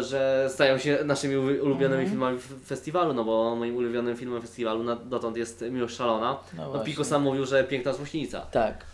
że 0.00 0.46
stają 0.50 0.78
się 0.78 0.98
naszymi 1.04 1.36
ulubionymi 1.36 2.08
filmami 2.08 2.38
w 2.38 2.66
festiwalu, 2.66 3.14
no 3.14 3.24
bo 3.24 3.56
moim 3.56 3.76
ulubionym 3.76 4.16
filmem 4.16 4.42
festiwalu 4.42 4.84
na, 4.84 4.96
dotąd 4.96 5.36
jest 5.36 5.64
Miłość 5.70 5.96
Szalona. 5.96 6.38
No 6.56 6.72
No. 6.72 6.80
Pico 6.84 7.04
sam 7.04 7.22
mówił, 7.22 7.46
że 7.46 7.64
Piękna 7.64 7.92
Złośnica. 7.92 8.40
Tak. 8.40 8.84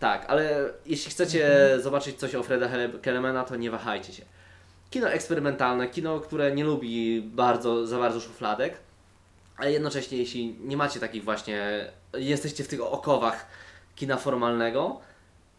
Tak, 0.00 0.24
ale 0.28 0.70
jeśli 0.86 1.10
chcecie 1.10 1.62
Mhm. 1.62 1.82
zobaczyć 1.82 2.16
coś 2.18 2.34
o 2.34 2.42
Freda 2.42 2.68
Kelemana, 3.02 3.44
to 3.44 3.56
nie 3.56 3.70
wahajcie 3.70 4.12
się. 4.12 4.22
Kino 4.90 5.08
eksperymentalne, 5.10 5.88
kino, 5.88 6.20
które 6.20 6.54
nie 6.54 6.64
lubi 6.64 7.22
bardzo, 7.22 7.86
za 7.86 7.98
bardzo 7.98 8.20
szufladek, 8.20 8.74
ale 9.56 9.72
jednocześnie 9.72 10.18
jeśli 10.18 10.56
nie 10.60 10.76
macie 10.76 11.00
takich 11.00 11.24
właśnie, 11.24 11.86
jesteście 12.14 12.64
w 12.64 12.68
tych 12.68 12.80
okowach 12.82 13.46
kina 13.96 14.16
formalnego, 14.16 15.00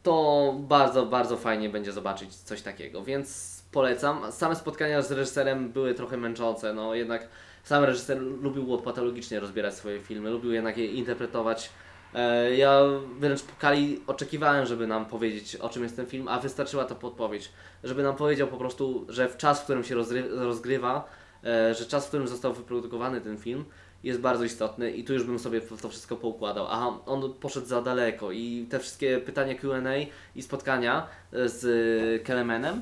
to 0.04 0.56
bardzo, 0.60 1.06
bardzo 1.06 1.38
fajnie 1.38 1.70
będzie 1.70 1.92
zobaczyć 1.92 2.36
coś 2.36 2.62
takiego, 2.62 3.04
więc 3.04 3.59
polecam. 3.72 4.32
Same 4.32 4.56
spotkania 4.56 5.02
z 5.02 5.12
reżyserem 5.12 5.70
były 5.70 5.94
trochę 5.94 6.18
męczące, 6.18 6.74
no 6.74 6.96
jednak 6.96 7.28
sam 7.64 7.84
reżyser 7.84 8.22
lubił 8.22 8.78
patologicznie 8.78 9.40
rozbierać 9.40 9.74
swoje 9.74 10.00
filmy, 10.00 10.30
lubił 10.30 10.52
jednak 10.52 10.78
je 10.78 10.86
interpretować. 10.86 11.70
E, 12.14 12.56
Ja 12.56 12.82
wręcz 13.20 13.42
po 13.42 13.56
Kali 13.60 14.02
oczekiwałem, 14.08 14.66
żeby 14.66 14.88
nam 14.88 15.06
powiedzieć 15.06 15.56
o 15.56 15.70
czym 15.70 15.84
jest 15.84 15.96
ten 15.96 16.06
film, 16.06 16.28
a 16.28 16.40
wystarczyła 16.40 16.86
ta 16.86 16.96
podpowiedź, 16.96 17.52
żeby 17.84 18.04
nam 18.04 18.16
powiedział 18.16 18.48
po 18.48 18.58
prostu, 18.58 19.06
że 19.10 19.30
w 19.30 19.38
czas, 19.38 19.62
w 19.62 19.64
którym 19.64 19.84
się 19.84 19.96
rozgrywa, 20.30 21.10
e, 21.44 21.74
że 21.74 21.86
czas, 21.86 22.06
w 22.06 22.08
którym 22.08 22.28
został 22.28 22.54
wyprodukowany 22.54 23.22
ten 23.22 23.38
film, 23.38 23.66
jest 24.04 24.20
bardzo 24.20 24.44
istotny 24.44 24.92
i 24.92 25.04
tu 25.04 25.14
już 25.14 25.24
bym 25.24 25.40
sobie 25.40 25.62
to 25.62 25.90
wszystko 25.90 26.16
poukładał. 26.16 26.68
Aha, 26.70 27.00
on 27.06 27.34
poszedł 27.34 27.68
za 27.68 27.82
daleko 27.82 28.32
i 28.32 28.68
te 28.70 28.80
wszystkie 28.80 29.20
pytania 29.20 29.56
Q&A 29.56 29.96
i 30.36 30.42
spotkania 30.42 31.08
e, 31.34 31.50
z 31.50 32.24
Kelemanem 32.24 32.82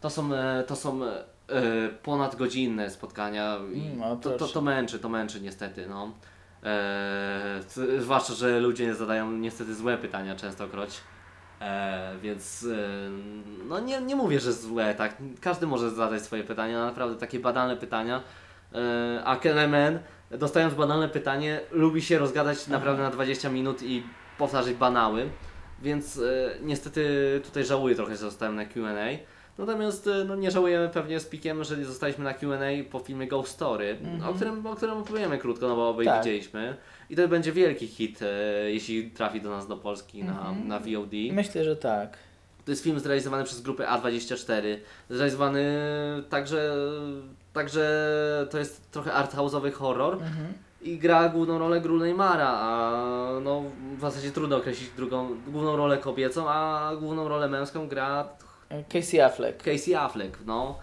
to 0.00 0.10
są, 0.10 0.34
e, 0.34 0.64
to 0.66 0.76
są 0.76 1.04
e, 1.04 1.18
ponadgodzinne 2.02 2.90
spotkania 2.90 3.58
i 3.72 3.86
Mm, 3.86 4.02
o, 4.02 4.16
to, 4.16 4.30
to, 4.30 4.48
to 4.48 4.60
męczy, 4.60 4.98
to 4.98 5.08
męczy 5.08 5.40
niestety, 5.40 5.86
no. 5.88 6.12
E, 6.64 7.60
zwłaszcza, 7.98 8.34
że 8.34 8.60
ludzie 8.60 8.94
zadają 8.94 9.32
niestety 9.32 9.74
złe 9.74 9.98
pytania 9.98 10.36
częstokroć. 10.36 11.00
E, 11.60 12.12
więc 12.22 12.66
no 13.68 13.80
nie, 13.80 14.00
nie 14.00 14.16
mówię, 14.16 14.40
że 14.40 14.52
złe, 14.52 14.94
tak. 14.94 15.16
Każdy 15.40 15.66
może 15.66 15.90
zadać 15.90 16.22
swoje 16.22 16.44
pytania, 16.44 16.84
naprawdę 16.84 17.16
takie 17.16 17.40
banalne 17.40 17.76
pytania. 17.76 18.22
A 19.24 19.36
Kelemen, 19.36 19.98
dostając 20.30 20.74
banalne 20.74 21.08
pytanie, 21.08 21.60
lubi 21.70 22.02
się 22.02 22.18
rozgadać 22.18 22.66
naprawdę 22.66 23.02
na 23.02 23.10
20 23.10 23.48
minut 23.48 23.82
i 23.82 24.02
powtarzać 24.38 24.74
banały. 24.74 25.28
Więc 25.82 26.20
niestety 26.62 27.04
tutaj 27.44 27.64
żałuję 27.64 27.94
trochę, 27.94 28.12
że 28.12 28.18
zostałem 28.18 28.56
na 28.56 28.64
QA. 28.64 29.18
Natomiast 29.60 30.06
e, 30.06 30.24
no, 30.24 30.36
nie 30.36 30.50
żałujemy 30.50 30.88
pewnie 30.88 31.20
z 31.20 31.26
Pikiem, 31.26 31.64
że 31.64 31.84
zostaliśmy 31.84 32.24
na 32.24 32.34
QA 32.34 32.58
po 32.90 32.98
filmie 32.98 33.28
Ghost 33.28 33.52
Story, 33.52 33.98
o, 34.30 34.34
którym, 34.34 34.66
o 34.66 34.76
którym 34.76 34.98
opowiemy 34.98 35.38
krótko, 35.38 35.68
no 35.68 35.76
bo 35.76 35.88
obaj 35.88 36.06
Tak. 36.06 36.18
widzieliśmy. 36.24 36.76
I 37.10 37.16
to 37.16 37.28
będzie 37.28 37.52
wielki 37.52 37.86
hit, 37.86 38.22
e, 38.22 38.26
jeśli 38.70 39.10
trafi 39.10 39.40
do 39.40 39.50
nas 39.50 39.66
do 39.66 39.76
Polski 39.76 40.24
na, 40.24 40.54
na 40.64 40.78
VOD. 40.78 41.12
Myślę, 41.32 41.64
że 41.64 41.76
tak. 41.76 42.16
To 42.64 42.70
jest 42.70 42.84
film 42.84 43.00
zrealizowany 43.00 43.44
przez 43.44 43.60
grupę 43.60 43.86
A24. 43.86 44.62
Zrealizowany 45.10 45.64
także, 46.30 46.74
także 47.52 48.46
to 48.50 48.58
jest 48.58 48.90
trochę 48.90 49.10
arthouse'owy 49.10 49.72
horror. 49.72 50.18
I 50.82 50.98
gra 50.98 51.28
główną 51.28 51.58
rolę 51.58 51.80
Gru 51.80 51.96
Neymara, 51.98 52.48
a 52.48 52.92
no 53.42 53.62
w 53.98 54.00
zasadzie 54.00 54.30
trudno 54.30 54.56
określić 54.56 54.90
drugą, 54.90 55.28
główną 55.48 55.76
rolę 55.76 55.98
kobiecą, 55.98 56.48
a 56.50 56.90
główną 57.00 57.28
rolę 57.28 57.48
męską 57.48 57.88
gra 57.88 58.28
Casey 58.92 59.20
Affleck. 59.20 59.62
Casey 59.62 59.94
Affleck, 59.94 60.38
no. 60.46 60.78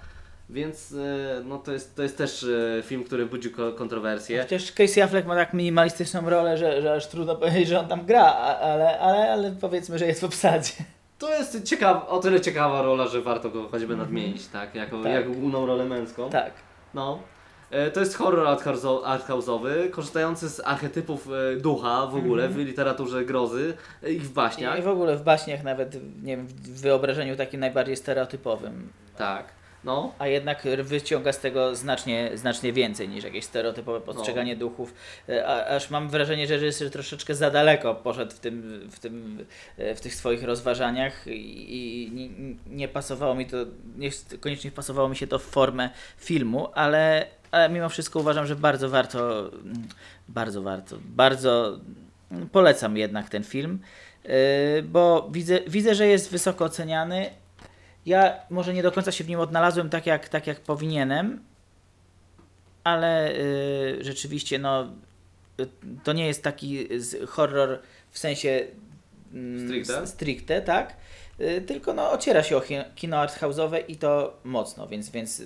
Więc 0.50 0.92
e, 0.94 1.42
no 1.44 1.58
to 1.58 1.72
jest, 1.74 1.96
to 1.96 2.04
jest 2.04 2.18
też 2.18 2.44
e, 2.80 2.84
film, 2.84 3.04
który 3.04 3.26
budził 3.26 3.52
ko- 3.52 3.72
kontrowersje. 3.74 4.42
Chociaż 4.42 4.72
Casey 4.72 5.02
Affleck 5.02 5.28
ma 5.28 5.36
tak 5.36 5.54
minimalistyczną 5.54 6.30
rolę, 6.30 6.58
że, 6.58 6.82
że 6.82 6.94
aż 6.94 7.08
trudno 7.08 7.36
powiedzieć, 7.42 7.68
że 7.68 7.80
on 7.80 7.88
tam 7.88 8.06
gra, 8.06 8.24
ale, 8.24 9.00
ale, 9.00 9.32
ale 9.32 9.52
powiedzmy, 9.62 10.00
że 10.00 10.06
jest 10.06 10.22
w 10.22 10.24
obsadzie. 10.24 10.72
To 11.20 11.34
jest 11.34 11.64
ciekawa, 11.64 12.08
o 12.08 12.20
tyle 12.20 12.42
ciekawa 12.42 12.82
rola, 12.82 13.08
że 13.08 13.22
warto 13.22 13.50
go 13.50 13.68
choćby 13.70 13.96
nadmienić, 13.98 14.48
tak? 14.48 14.76
Jako, 14.76 15.04
Tak. 15.04 15.12
jako 15.12 15.30
główną 15.30 15.66
rolę 15.66 15.86
męską. 15.86 16.30
Tak. 16.30 16.52
No. 16.94 17.20
E, 17.72 17.92
To 17.92 18.00
jest 18.00 18.16
horror 18.16 18.48
arthouse'o- 18.58 19.04
arthouse'owy, 19.04 19.90
korzystający 19.90 20.50
z 20.50 20.60
archetypów 20.66 21.28
e, 21.32 21.56
ducha 21.56 22.08
w 22.08 22.16
ogóle 22.16 22.50
w 22.50 22.58
literaturze 22.58 23.26
grozy 23.26 23.74
e, 24.04 24.12
i 24.12 24.20
w 24.20 24.30
baśniach. 24.34 24.80
I 24.80 24.82
w 24.82 24.88
ogóle 24.88 25.18
w 25.18 25.24
baśniach 25.24 25.64
nawet, 25.64 25.94
nie 26.24 26.38
wiem, 26.38 26.48
w 26.48 26.82
wyobrażeniu 26.82 27.36
takim 27.36 27.60
najbardziej 27.60 27.96
stereotypowym. 27.98 28.90
Tak. 29.18 29.58
No. 29.84 30.14
A 30.20 30.28
jednak 30.28 30.64
wyciąga 30.84 31.34
z 31.34 31.40
tego 31.40 31.76
znacznie, 31.76 32.32
znacznie 32.36 32.74
więcej 32.74 33.10
niż 33.10 33.24
jakieś 33.24 33.46
stereotypowe 33.46 34.02
postrzeganie 34.02 34.54
No. 34.54 34.60
duchów. 34.60 34.94
A, 35.46 35.66
aż 35.66 35.90
mam 35.90 36.10
wrażenie, 36.10 36.48
że 36.48 36.54
reżyser 36.58 36.92
troszeczkę 36.92 37.36
za 37.36 37.52
daleko 37.52 37.96
poszedł 37.96 38.36
w, 38.36 38.40
tym, 38.40 38.88
w, 38.92 39.00
tym, 39.00 39.46
w 39.96 40.00
tych 40.02 40.16
swoich 40.16 40.44
rozważaniach 40.44 41.28
i, 41.28 41.76
i 41.76 42.12
nie, 42.12 42.30
nie 42.78 42.88
pasowało 42.88 43.36
mi 43.36 43.46
to, 43.46 43.58
nie 43.98 44.10
koniecznie 44.40 44.72
pasowało 44.72 45.10
mi 45.10 45.16
się 45.16 45.28
to 45.28 45.40
w 45.40 45.44
formę 45.44 45.90
filmu, 46.18 46.68
ale, 46.74 47.26
ale 47.52 47.70
mimo 47.70 47.90
wszystko 47.90 48.20
uważam, 48.20 48.48
że 48.48 48.56
bardzo 48.56 48.90
warto, 48.90 49.40
mm, 49.40 49.88
bardzo 50.28 50.62
warto, 50.62 50.98
bardzo 51.04 51.80
mm, 52.32 52.50
polecam 52.50 52.98
jednak 52.98 53.30
ten 53.30 53.44
film, 53.44 53.80
e, 54.24 54.82
bo 54.82 55.30
widzę, 55.32 55.60
widzę, 55.68 55.96
że 55.96 56.08
jest 56.08 56.32
wysoko 56.32 56.66
oceniany. 56.66 57.30
Ja 58.06 58.34
może 58.50 58.74
nie 58.74 58.84
do 58.84 58.92
końca 58.92 59.12
się 59.12 59.24
w 59.24 59.30
nim 59.30 59.40
odnalazłem 59.40 59.90
tak 59.90 60.06
jak, 60.06 60.30
tak 60.30 60.48
jak 60.48 60.60
powinienem, 60.60 61.40
ale 62.84 63.32
y, 63.32 63.98
rzeczywiście 64.02 64.60
no, 64.60 64.88
y, 65.62 65.68
to 66.04 66.14
nie 66.14 66.28
jest 66.28 66.44
taki 66.44 66.88
horror 67.28 67.80
w 68.12 68.20
sensie 68.20 68.68
mm, 69.34 69.68
Stricte? 69.68 70.08
stricte 70.08 70.62
tak? 70.62 70.96
Y, 71.42 71.62
tylko 71.62 71.94
no, 71.94 72.12
ociera 72.12 72.44
się 72.44 72.58
o 72.58 72.62
kino 72.96 73.18
arthouse'owe 73.18 73.84
i 73.88 73.96
to 73.96 74.40
mocno, 74.44 74.88
więc, 74.88 75.10
więc 75.10 75.42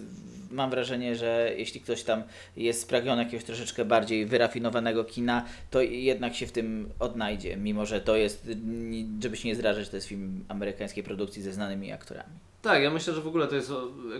mam 0.51 0.69
wrażenie, 0.69 1.15
że 1.15 1.51
jeśli 1.57 1.81
ktoś 1.81 2.03
tam 2.03 2.23
jest 2.57 2.81
spragniony 2.81 3.23
jakiegoś 3.23 3.45
troszeczkę 3.45 3.85
bardziej 3.85 4.25
wyrafinowanego 4.25 5.03
kina, 5.03 5.45
to 5.71 5.81
jednak 5.81 6.35
się 6.35 6.47
w 6.47 6.51
tym 6.51 6.89
odnajdzie, 6.99 7.57
mimo 7.57 7.85
że 7.85 8.01
to 8.01 8.15
jest, 8.15 8.47
żeby 9.23 9.37
się 9.37 9.47
nie 9.47 9.55
zrażać, 9.55 9.89
to 9.89 9.97
jest 9.97 10.07
film 10.07 10.45
amerykańskiej 10.47 11.03
produkcji 11.03 11.41
ze 11.41 11.53
znanymi 11.53 11.91
aktorami. 11.91 12.50
Tak, 12.61 12.83
ja 12.83 12.91
myślę, 12.91 13.13
że 13.13 13.21
w 13.21 13.27
ogóle 13.27 13.47
to 13.47 13.55
jest. 13.55 13.71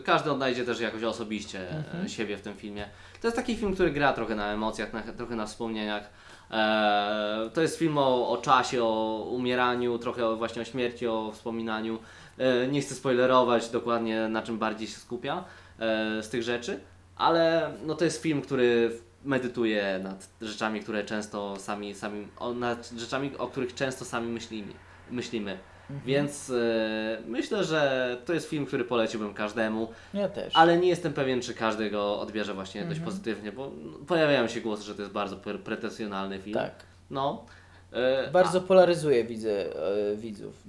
Każdy 0.04 0.32
odnajdzie 0.32 0.66
też 0.66 0.80
jakoś 0.80 1.04
osobiście 1.04 1.60
e, 2.04 2.10
siebie 2.10 2.38
w 2.38 2.42
tym 2.42 2.54
filmie. 2.54 2.90
To 3.22 3.28
jest 3.28 3.38
taki 3.38 3.56
film, 3.56 3.74
który 3.74 3.92
gra 3.92 4.14
trochę 4.14 4.36
na 4.36 4.54
emocjach, 4.54 4.94
na, 4.94 5.02
trochę 5.02 5.36
na 5.36 5.46
wspomnieniach. 5.46 6.10
E, 6.52 7.50
to 7.54 7.62
jest 7.62 7.78
film 7.78 7.98
o, 7.98 8.30
o 8.30 8.38
czasie, 8.38 8.84
o 8.84 9.28
umieraniu, 9.32 9.98
trochę 9.98 10.28
o, 10.28 10.38
właśnie 10.38 10.62
o 10.62 10.66
śmierci, 10.66 11.08
o 11.08 11.32
wspominaniu. 11.34 12.00
E, 12.38 12.68
nie 12.68 12.82
chcę 12.82 12.96
spoilerować 12.96 13.70
dokładnie 13.70 14.28
na 14.28 14.42
czym 14.42 14.58
bardziej 14.58 14.88
się 14.88 14.98
skupia 14.98 15.44
e, 15.80 16.24
z 16.24 16.30
tych 16.30 16.44
rzeczy, 16.44 16.80
ale 17.16 17.74
no, 17.86 17.96
to 17.96 18.06
jest 18.06 18.22
film, 18.22 18.42
który 18.42 19.00
medytuje 19.24 20.00
nad 20.04 20.30
rzeczami, 20.42 20.80
które 20.80 21.04
często 21.04 21.56
sami, 21.60 21.96
sami 21.96 22.28
o, 22.38 22.54
nad 22.54 22.90
rzeczami, 22.98 23.32
o 23.38 23.48
których 23.48 23.76
często 23.76 24.06
sami 24.06 24.28
myślimy. 24.28 24.74
myślimy. 25.12 25.58
Więc 26.06 26.50
e, 26.50 27.18
myślę, 27.28 27.64
że 27.64 28.18
to 28.26 28.34
jest 28.34 28.50
film, 28.50 28.66
który 28.66 28.86
poleciłbym 28.86 29.34
każdemu, 29.34 29.88
Ja 30.14 30.30
też. 30.30 30.54
ale 30.56 30.78
nie 30.78 30.88
jestem 30.90 31.14
pewien, 31.14 31.42
czy 31.42 31.54
każdy 31.54 31.90
go 31.90 32.20
odbierze 32.20 32.54
właśnie 32.54 32.84
dość 32.86 33.00
pozytywnie, 33.00 33.52
bo 33.52 33.72
no, 33.84 33.98
pojawiają 34.08 34.48
się 34.48 34.62
głosy, 34.62 34.84
że 34.84 34.96
to 34.96 35.02
jest 35.02 35.14
bardzo 35.14 35.36
pre- 35.38 35.58
pretensjonalny 35.58 36.40
film. 36.40 36.54
Tak. 36.58 36.72
No. 37.10 37.46
E, 37.94 38.32
Bardzo 38.32 38.62
polaryzuje 38.62 39.24
widzę 39.24 39.76
e, 39.76 40.16
widzów 40.16 40.64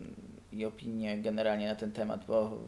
i 0.53 0.65
opinie 0.65 1.19
generalnie 1.19 1.69
na 1.69 1.75
ten 1.75 1.93
temat, 1.93 2.25
bo 2.27 2.59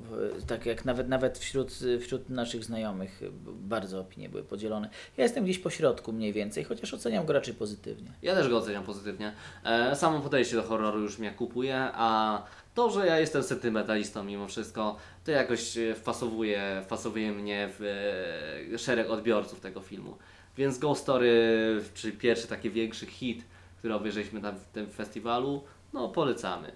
tak 0.46 0.66
jak 0.66 0.84
nawet 0.84 1.08
nawet 1.08 1.38
wśród, 1.38 1.78
wśród 2.00 2.30
naszych 2.30 2.64
znajomych 2.64 3.20
bardzo 3.46 4.00
opinie 4.00 4.28
były 4.28 4.42
podzielone. 4.42 4.90
Ja 5.16 5.24
jestem 5.24 5.44
gdzieś 5.44 5.58
po 5.58 5.70
środku 5.70 6.12
mniej 6.12 6.32
więcej, 6.32 6.64
chociaż 6.64 6.94
oceniam 6.94 7.26
go 7.26 7.32
raczej 7.32 7.54
pozytywnie. 7.54 8.12
Ja 8.22 8.34
też 8.34 8.48
go 8.48 8.58
oceniam 8.58 8.84
pozytywnie. 8.84 9.32
E, 9.64 9.96
samo 9.96 10.20
podejście 10.20 10.56
do 10.56 10.62
horroru 10.62 11.00
już 11.00 11.18
mnie 11.18 11.30
kupuje, 11.30 11.76
a 11.94 12.42
to, 12.74 12.90
że 12.90 13.06
ja 13.06 13.18
jestem 13.18 13.42
sentymentalistą 13.42 14.24
mimo 14.24 14.48
wszystko, 14.48 14.96
to 15.24 15.30
jakoś 15.30 15.78
e, 15.78 15.94
wpasowuje, 15.94 16.82
wpasowuje 16.84 17.32
mnie 17.32 17.68
w 17.78 17.82
e, 18.74 18.78
szereg 18.78 19.10
odbiorców 19.10 19.60
tego 19.60 19.80
filmu. 19.80 20.16
Więc 20.56 20.78
Ghost 20.78 21.02
Story, 21.02 21.80
czyli 21.94 22.16
pierwszy 22.16 22.46
taki 22.46 22.70
większy 22.70 23.06
hit, 23.06 23.44
który 23.78 23.94
obejrzeliśmy 23.94 24.40
w 24.40 24.64
tym 24.72 24.86
festiwalu, 24.90 25.62
no 25.94 26.08
polecamy. 26.08 26.72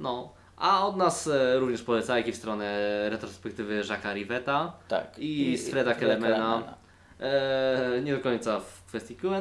No. 0.00 0.32
A 0.56 0.86
od 0.86 0.96
nas 0.96 1.26
e, 1.26 1.58
również 1.58 1.82
polecajki 1.82 2.32
w 2.32 2.36
stronę 2.36 2.76
retrospektywy 3.10 3.82
Jacques'a 3.82 4.14
Rivetta 4.14 4.72
Tak. 4.88 5.18
i, 5.18 5.56
z 5.56 5.70
Freda 5.70 5.94
Kelemena. 5.94 6.74
E, 7.20 8.00
nie 8.04 8.16
do 8.16 8.20
końca 8.20 8.60
w 8.60 8.84
kwestii 8.86 9.16
QA, 9.16 9.40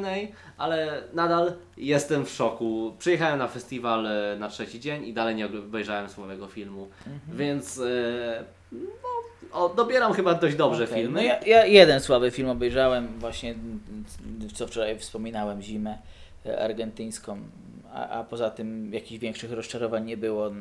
ale 0.57 1.03
nadal 1.13 1.53
jestem 1.77 2.25
w 2.25 2.29
szoku. 2.29 2.95
Przyjechałem 2.99 3.39
na 3.39 3.47
festiwal 3.47 4.07
e, 4.07 4.35
na 4.39 4.49
trzeci 4.49 4.79
dzień 4.79 5.05
i 5.05 5.13
dalej 5.13 5.35
nie 5.35 5.45
obejrzałem 5.45 6.09
słowego 6.09 6.47
filmu. 6.47 6.87
Więc 7.33 7.77
e, 7.77 8.43
no, 8.71 9.09
o, 9.51 9.69
dobieram 9.69 10.13
chyba 10.13 10.33
dość 10.33 10.55
dobrze 10.55 10.83
Okej, 10.83 10.95
filmy. 10.95 11.19
No 11.19 11.21
ja, 11.21 11.39
ja 11.45 11.65
jeden 11.65 11.99
słaby 11.99 12.31
film 12.31 12.49
obejrzałem, 12.49 13.07
właśnie 13.19 13.55
co 14.53 14.67
wczoraj 14.67 14.99
wspominałem, 14.99 15.61
Zimę 15.61 15.97
e, 16.45 16.63
argentyńską, 16.63 17.39
a, 17.97 18.09
a 18.09 18.23
poza 18.23 18.49
tym 18.49 18.93
jakichś 18.93 19.19
większych 19.19 19.51
rozczarowań 19.51 20.05
nie 20.05 20.17
było. 20.17 20.51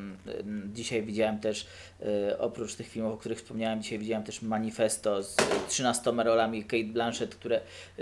Dzisiaj 0.75 1.03
widziałem 1.03 1.39
też, 1.39 1.67
e, 2.03 2.39
oprócz 2.39 2.75
tych 2.75 2.89
filmów, 2.89 3.15
o 3.15 3.17
których 3.17 3.39
wspomniałem, 3.39 3.83
dzisiaj 3.83 3.99
widziałem 3.99 4.25
też 4.25 4.43
Manifesto 4.43 5.23
z 5.23 5.37
13 5.69 6.13
rolami 6.13 6.65
Kate 6.65 6.85
Blanchett, 6.85 7.35
które 7.35 7.61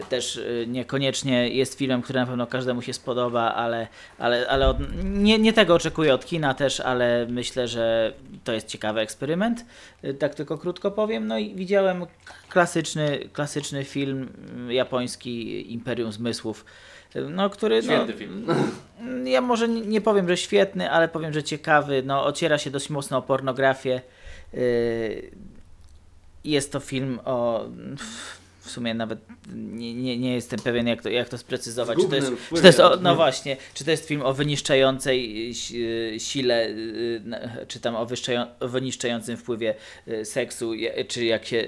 też 0.08 0.36
e, 0.36 0.66
niekoniecznie 0.66 1.48
jest 1.48 1.78
filmem, 1.78 2.02
który 2.02 2.20
na 2.20 2.26
pewno 2.26 2.46
każdemu 2.46 2.82
się 2.82 2.92
spodoba, 2.92 3.54
ale, 3.54 3.88
ale, 4.18 4.48
ale 4.48 4.68
od, 4.68 4.76
nie, 5.04 5.38
nie 5.38 5.52
tego 5.52 5.74
oczekuję 5.74 6.14
od 6.14 6.26
kina 6.26 6.54
też, 6.54 6.80
ale 6.80 7.26
myślę, 7.30 7.68
że 7.68 8.12
to 8.44 8.52
jest 8.52 8.66
ciekawy 8.66 9.00
eksperyment. 9.00 9.64
Tak 10.18 10.34
tylko 10.34 10.58
krótko 10.58 10.90
powiem. 10.90 11.26
No 11.26 11.38
i 11.38 11.54
widziałem 11.54 12.06
klasyczny, 12.48 13.28
klasyczny 13.32 13.84
film 13.84 14.28
japoński 14.68 15.72
Imperium 15.72 16.12
Zmysłów, 16.12 16.64
no, 17.30 17.50
który... 17.50 17.82
Świetny 17.82 18.12
no, 18.12 18.18
film. 18.18 18.46
Ja 19.24 19.40
może 19.40 19.68
nie 19.68 19.80
nie 19.80 20.00
powiem, 20.00 20.28
że 20.28 20.36
świetny, 20.36 20.90
ale 20.90 21.08
powiem, 21.08 21.32
że 21.32 21.42
ciekawy. 21.42 22.02
No, 22.06 22.24
ociera 22.24 22.58
się 22.58 22.70
dość 22.70 22.90
mocno 22.90 23.18
o 23.18 23.22
pornografię. 23.22 24.00
Y, 24.54 25.30
Jest 26.44 26.72
to 26.72 26.80
film 26.80 27.20
o... 27.24 27.66
W 28.64 28.70
sumie 28.70 28.94
nawet 28.94 29.18
nie, 29.54 29.94
nie, 29.94 30.18
nie 30.18 30.34
jestem 30.34 30.58
pewien, 30.60 30.86
jak 30.86 31.02
to, 31.02 31.08
jak 31.08 31.28
to 31.28 31.38
sprecyzować. 31.38 31.98
Czy 31.98 32.08
to, 32.08 32.16
jest, 32.16 32.32
czy 32.54 32.60
to 32.60 32.66
jest 32.66 32.80
o, 32.80 32.96
no 32.96 33.14
właśnie, 33.16 33.56
czy 33.74 33.84
to 33.84 33.90
jest 33.90 34.06
film 34.08 34.22
o 34.22 34.32
wyniszczającej 34.34 35.50
y, 36.14 36.20
sile, 36.20 36.68
na- 37.24 37.40
czy 37.68 37.80
tam 37.80 37.96
o, 37.96 38.06
o 38.60 38.68
wyniszczającym 38.68 39.36
wpływie 39.36 39.74
y, 40.08 40.24
seksu, 40.24 40.72
czy 41.08 41.24
jak 41.24 41.44
się, 41.46 41.66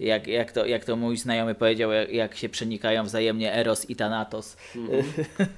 jak, 0.00 0.26
jak, 0.26 0.52
to, 0.52 0.66
jak 0.66 0.84
to 0.84 0.96
mój 0.96 1.16
znajomy 1.16 1.54
powiedział, 1.54 1.92
jak, 1.92 2.12
jak 2.12 2.36
się 2.36 2.48
przenikają 2.48 3.04
wzajemnie 3.04 3.54
Eros 3.54 3.90
i 3.90 3.96
Thanatos. 3.96 4.56
M- 4.76 4.88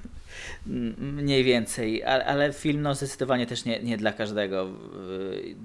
Mniej 0.97 1.43
więcej, 1.43 2.03
ale, 2.03 2.53
film 2.53 2.81
no 2.81 2.95
zdecydowanie 2.95 3.45
też 3.45 3.65
nie, 3.65 3.83
nie 3.83 3.97
dla 3.97 4.13
każdego. 4.13 4.67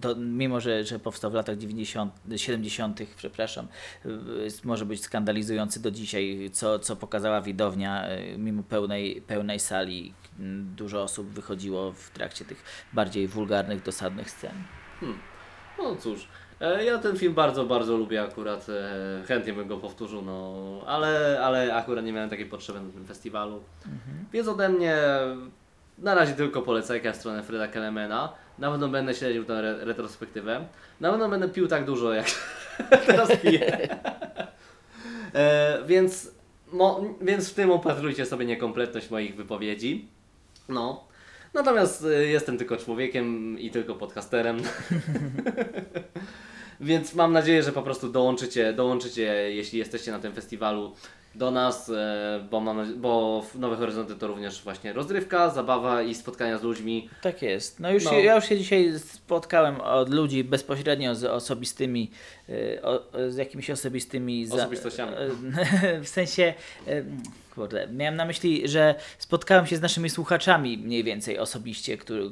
To, 0.00 0.16
mimo, 0.16 0.60
że, 0.60 0.84
że 0.84 0.98
powstał 0.98 1.30
w 1.30 1.34
latach 1.34 1.58
90, 1.58 2.14
70., 2.36 3.00
przepraszam, 3.16 3.68
może 4.64 4.86
być 4.86 5.02
skandalizujący 5.02 5.82
do 5.82 5.90
dzisiaj, 5.90 6.50
co, 6.52 6.78
co 6.78 6.96
pokazała 6.96 7.40
widownia, 7.40 8.10
y, 8.10 8.38
mimo 8.38 8.62
pełnej, 8.62 9.22
pełnej 9.26 9.60
sali. 9.60 10.14
Dużo 10.76 11.02
osób 11.02 11.28
wychodziło 11.28 11.92
w 11.92 12.10
trakcie 12.10 12.44
tych 12.44 12.88
bardziej 12.92 13.28
wulgarnych, 13.28 13.82
dosadnych 13.82 14.30
scen. 14.30 14.54
No 15.78 15.96
cóż, 15.96 16.22
e, 16.22 16.26
ja 16.60 16.98
ten 16.98 17.16
film 17.16 17.34
bardzo, 17.34 17.64
bardzo 17.64 17.96
lubię 17.96 18.22
akurat, 18.22 18.66
e, 18.68 19.22
chętnie 19.26 19.52
bym 19.52 19.68
go 19.68 19.76
powtórzył, 19.76 20.22
no, 20.22 20.54
ale, 20.86 21.40
ale 21.42 21.74
akurat 21.74 22.04
nie 22.04 22.12
miałem 22.12 22.30
takiej 22.30 22.46
potrzeby 22.46 22.80
na 22.80 22.92
tym 22.92 23.06
festiwalu. 23.06 23.62
Więc 24.32 24.48
ode 24.48 24.68
mnie 24.68 24.96
na 25.98 26.14
razie 26.14 26.32
tylko 26.32 26.62
polecajka 26.62 27.12
w 27.12 27.16
stronę 27.16 27.42
Freda 27.42 27.68
Kelemena. 27.68 28.32
Na 28.58 28.70
pewno 28.70 28.88
będę 28.88 29.14
śledził 29.14 29.44
tę 29.44 29.54
re 29.54 29.84
retrospektywę. 29.84 30.66
Na 31.00 31.10
pewno 31.10 31.28
będę 31.28 31.48
pił 31.48 31.68
tak 31.68 31.84
dużo, 31.84 32.12
jak 32.12 32.26
teraz 33.06 33.36
piję. 33.36 33.88
e, 35.34 35.78
więc, 35.86 36.30
mo, 36.72 37.04
więc 37.20 37.50
w 37.50 37.54
tym 37.54 37.70
opatrujcie 37.70 38.26
sobie 38.26 38.46
niekompletność 38.46 39.10
moich 39.10 39.36
wypowiedzi. 39.36 40.08
No. 40.68 41.04
Natomiast 41.54 42.04
y, 42.04 42.26
jestem 42.26 42.58
tylko 42.58 42.76
człowiekiem 42.76 43.58
i 43.58 43.70
tylko 43.70 43.94
podcasterem. 43.94 44.58
Więc 46.80 47.14
mam 47.14 47.32
nadzieję, 47.32 47.62
że 47.62 47.72
po 47.72 47.82
prostu 47.82 48.08
dołączycie, 48.08 48.72
dołączycie, 48.72 49.22
jeśli 49.54 49.78
jesteście 49.78 50.12
na 50.12 50.18
tym 50.18 50.32
festiwalu 50.32 50.92
do 51.34 51.50
nas, 51.50 51.88
e, 51.88 52.46
bo, 52.50 52.60
mam, 52.60 53.00
bo 53.00 53.42
w 53.52 53.58
Nowe 53.58 53.76
Horyzonty 53.76 54.14
to 54.14 54.26
również 54.26 54.62
właśnie 54.62 54.92
rozrywka, 54.92 55.50
zabawa 55.50 56.02
i 56.02 56.14
spotkania 56.14 56.58
z 56.58 56.62
ludźmi. 56.62 57.08
Tak 57.22 57.42
jest. 57.42 57.80
No 57.80 57.92
już 57.92 58.04
No. 58.04 58.12
Ja 58.12 58.34
już 58.34 58.44
się 58.44 58.58
dzisiaj 58.58 58.92
spotkałem 58.98 59.80
od 59.80 60.10
ludzi 60.14 60.44
bezpośrednio 60.44 61.14
z 61.14 61.24
osobistymi, 61.24 62.10
y, 62.48 62.78
o, 62.82 63.02
z 63.28 63.36
jakimiś 63.36 63.70
osobistymi... 63.70 64.46
za- 64.46 64.54
Osobistościami. 64.56 65.12
y, 65.12 66.00
w 66.04 66.08
sensie, 66.08 66.54
kurde, 67.56 67.88
miałem 67.88 68.16
na 68.16 68.24
myśli, 68.24 68.68
że 68.68 68.94
spotkałem 69.18 69.66
się 69.66 69.76
z 69.76 69.80
naszymi 69.80 70.10
słuchaczami 70.10 70.78
mniej 70.78 71.04
więcej 71.04 71.38
osobiście, 71.38 71.98
który, 71.98 72.30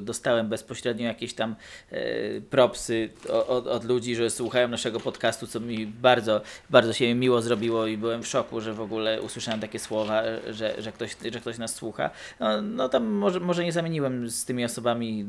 dostałem 0.00 0.48
bezpośrednio 0.48 1.06
jakieś 1.06 1.34
tam 1.34 1.56
y, 1.92 2.42
propsy 2.50 3.10
od, 3.48 3.66
od 3.66 3.84
ludzi, 3.84 4.16
że 4.16 4.30
słuchają 4.30 4.68
naszego 4.68 5.00
podcastu, 5.00 5.46
co 5.46 5.60
mi 5.60 5.86
bardzo, 5.86 6.40
bardzo 6.70 6.92
się 6.92 7.06
mi 7.06 7.14
miło 7.14 7.42
zrobiło 7.42 7.86
i 7.86 7.96
byłem 7.96 8.22
w 8.22 8.26
szoku, 8.26 8.60
że 8.60 8.74
w 8.74 8.80
ogóle 8.80 9.22
usłyszałem 9.22 9.60
takie 9.60 9.78
słowa, 9.78 10.22
że, 10.50 10.82
że, 10.82 10.92
ktoś, 10.92 11.16
że 11.32 11.40
ktoś 11.40 11.58
nas 11.58 11.74
słucha. 11.74 12.10
No, 12.40 12.62
no 12.62 12.88
tam 12.88 13.04
może, 13.06 13.40
może 13.40 13.64
nie 13.64 13.72
zamieniłem 13.72 14.30
z 14.30 14.44
tymi 14.44 14.64
osobami 14.64 15.26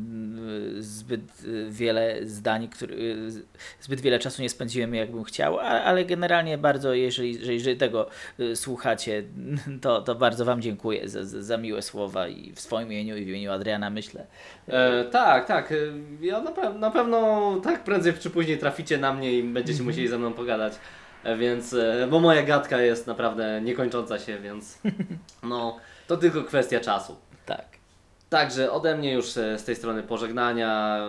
zbyt 0.80 1.22
y, 1.46 1.68
wiele 1.70 2.26
zdań, 2.26 2.68
który, 2.68 2.96
y, 2.96 3.32
zbyt 3.82 4.02
wiele 4.02 4.20
czasu 4.20 4.42
nie 4.42 4.50
spędziłem 4.50 4.96
jakbym 4.96 5.24
chciał, 5.24 5.60
ale 5.60 6.06
generalnie 6.06 6.58
bardzo, 6.58 6.94
jeżeli, 6.94 7.46
że 7.46 7.54
jeżeli 7.54 7.78
tego 7.78 8.10
y, 8.40 8.56
słuchacie, 8.56 9.24
to, 9.82 10.02
to 10.02 10.16
bardzo 10.16 10.46
Wam 10.46 10.62
dziękuję 10.62 11.10
za, 11.10 11.24
za, 11.24 11.58
miłe 11.58 11.82
słowa 11.82 12.28
i 12.28 12.52
w 12.54 12.60
swoim 12.60 12.88
imieniu 12.88 13.18
i 13.18 13.26
w 13.26 13.30
imieniu 13.30 13.52
Adriana 13.52 13.90
myślę. 13.90 14.26
E, 14.68 15.04
tak, 15.04 15.46
tak. 15.46 15.72
e, 15.72 15.76
Ja 16.22 16.42
na, 16.42 16.52
pe- 16.52 16.80
na 16.80 16.92
pewno 16.92 17.52
tak 17.64 17.84
prędzej 17.84 18.14
czy 18.14 18.30
później 18.30 18.58
traficie 18.58 18.98
na 18.98 19.14
mnie 19.14 19.34
i 19.34 19.44
będziecie 19.44 19.84
musieli 19.84 20.08
ze 20.08 20.18
mną 20.18 20.34
pogadać. 20.34 20.74
E, 21.24 21.38
Więc, 21.38 21.74
e, 21.74 22.08
bo 22.10 22.20
moja 22.20 22.44
gadka 22.44 22.82
jest 22.82 23.08
naprawdę 23.08 23.62
niekończąca 23.62 24.20
się, 24.20 24.40
więc 24.40 24.80
no, 25.44 25.78
to 26.08 26.18
tylko 26.18 26.44
kwestia 26.44 26.80
czasu. 26.80 27.16
Tak. 27.46 27.66
Także 28.30 28.72
ode 28.72 28.98
mnie 28.98 29.14
już 29.14 29.26
z 29.32 29.64
tej 29.64 29.76
strony 29.76 30.04
pożegnania. 30.04 31.00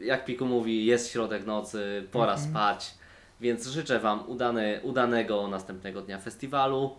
Jak 0.00 0.24
Piku 0.24 0.46
mówi, 0.46 0.86
jest 0.86 1.10
środek 1.10 1.46
nocy, 1.46 2.04
pora 2.12 2.38
spać. 2.38 2.94
Więc 3.40 3.66
życzę 3.66 3.98
Wam 3.98 4.28
udane, 4.30 4.80
udanego 4.82 5.48
następnego 5.48 6.02
dnia 6.02 6.18
festiwalu. 6.18 6.96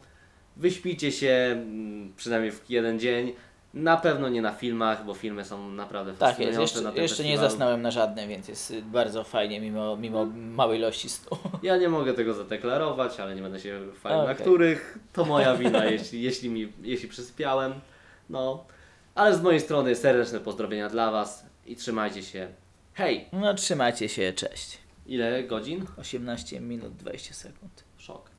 Wyśpijcie 0.60 1.12
się 1.12 1.50
mm, 1.52 2.14
przynajmniej 2.16 2.52
w 2.52 2.70
jeden 2.70 3.00
dzień. 3.00 3.34
Na 3.74 3.98
pewno 3.98 4.30
nie 4.30 4.42
na 4.42 4.52
filmach, 4.52 5.06
bo 5.06 5.14
filmy 5.14 5.46
są 5.46 5.72
naprawdę 5.72 6.14
Tak 6.14 6.40
jest, 6.40 6.60
jeszcze, 6.60 6.82
na 6.82 6.92
jeszcze 6.92 7.24
nie 7.24 7.38
zasnąłem 7.38 7.82
na 7.82 7.92
żadne, 7.92 8.28
więc 8.28 8.48
jest 8.48 8.72
y, 8.72 8.82
bardzo 8.82 9.24
fajnie 9.24 9.62
mimo, 9.62 9.98
mimo 9.98 10.26
małej 10.36 10.80
ilości 10.80 11.10
snu. 11.10 11.38
Ja 11.64 11.78
nie 11.78 11.90
mogę 11.90 12.14
tego 12.14 12.34
zadeklarować, 12.34 13.20
ale 13.20 13.36
nie 13.36 13.42
będę 13.42 13.60
się 13.60 13.80
chwalił 13.96 14.18
na 14.18 14.24
Okej. 14.24 14.36
których. 14.36 15.00
To 15.14 15.26
moja 15.26 15.56
wina, 15.56 15.86
jeśli, 15.96 16.22
jeśli, 16.22 16.50
mi, 16.50 16.74
jeśli 16.82 17.10
przysypiałem. 17.10 17.74
No, 18.30 18.66
ale 19.16 19.36
z 19.36 19.42
mojej 19.42 19.60
strony 19.60 19.96
serdeczne 19.96 20.40
pozdrowienia 20.40 20.90
dla 20.90 21.12
Was 21.12 21.46
i 21.66 21.76
trzymajcie 21.76 22.24
się. 22.24 22.48
Hej! 22.94 23.26
No 23.34 23.54
trzymajcie 23.54 24.10
się, 24.10 24.34
cześć. 24.34 24.78
Ile 25.06 25.44
godzin? 25.44 25.86
18 25.98 26.60
minut 26.60 26.96
20 26.96 27.34
sekund. 27.34 27.84
Szok. 27.98 28.37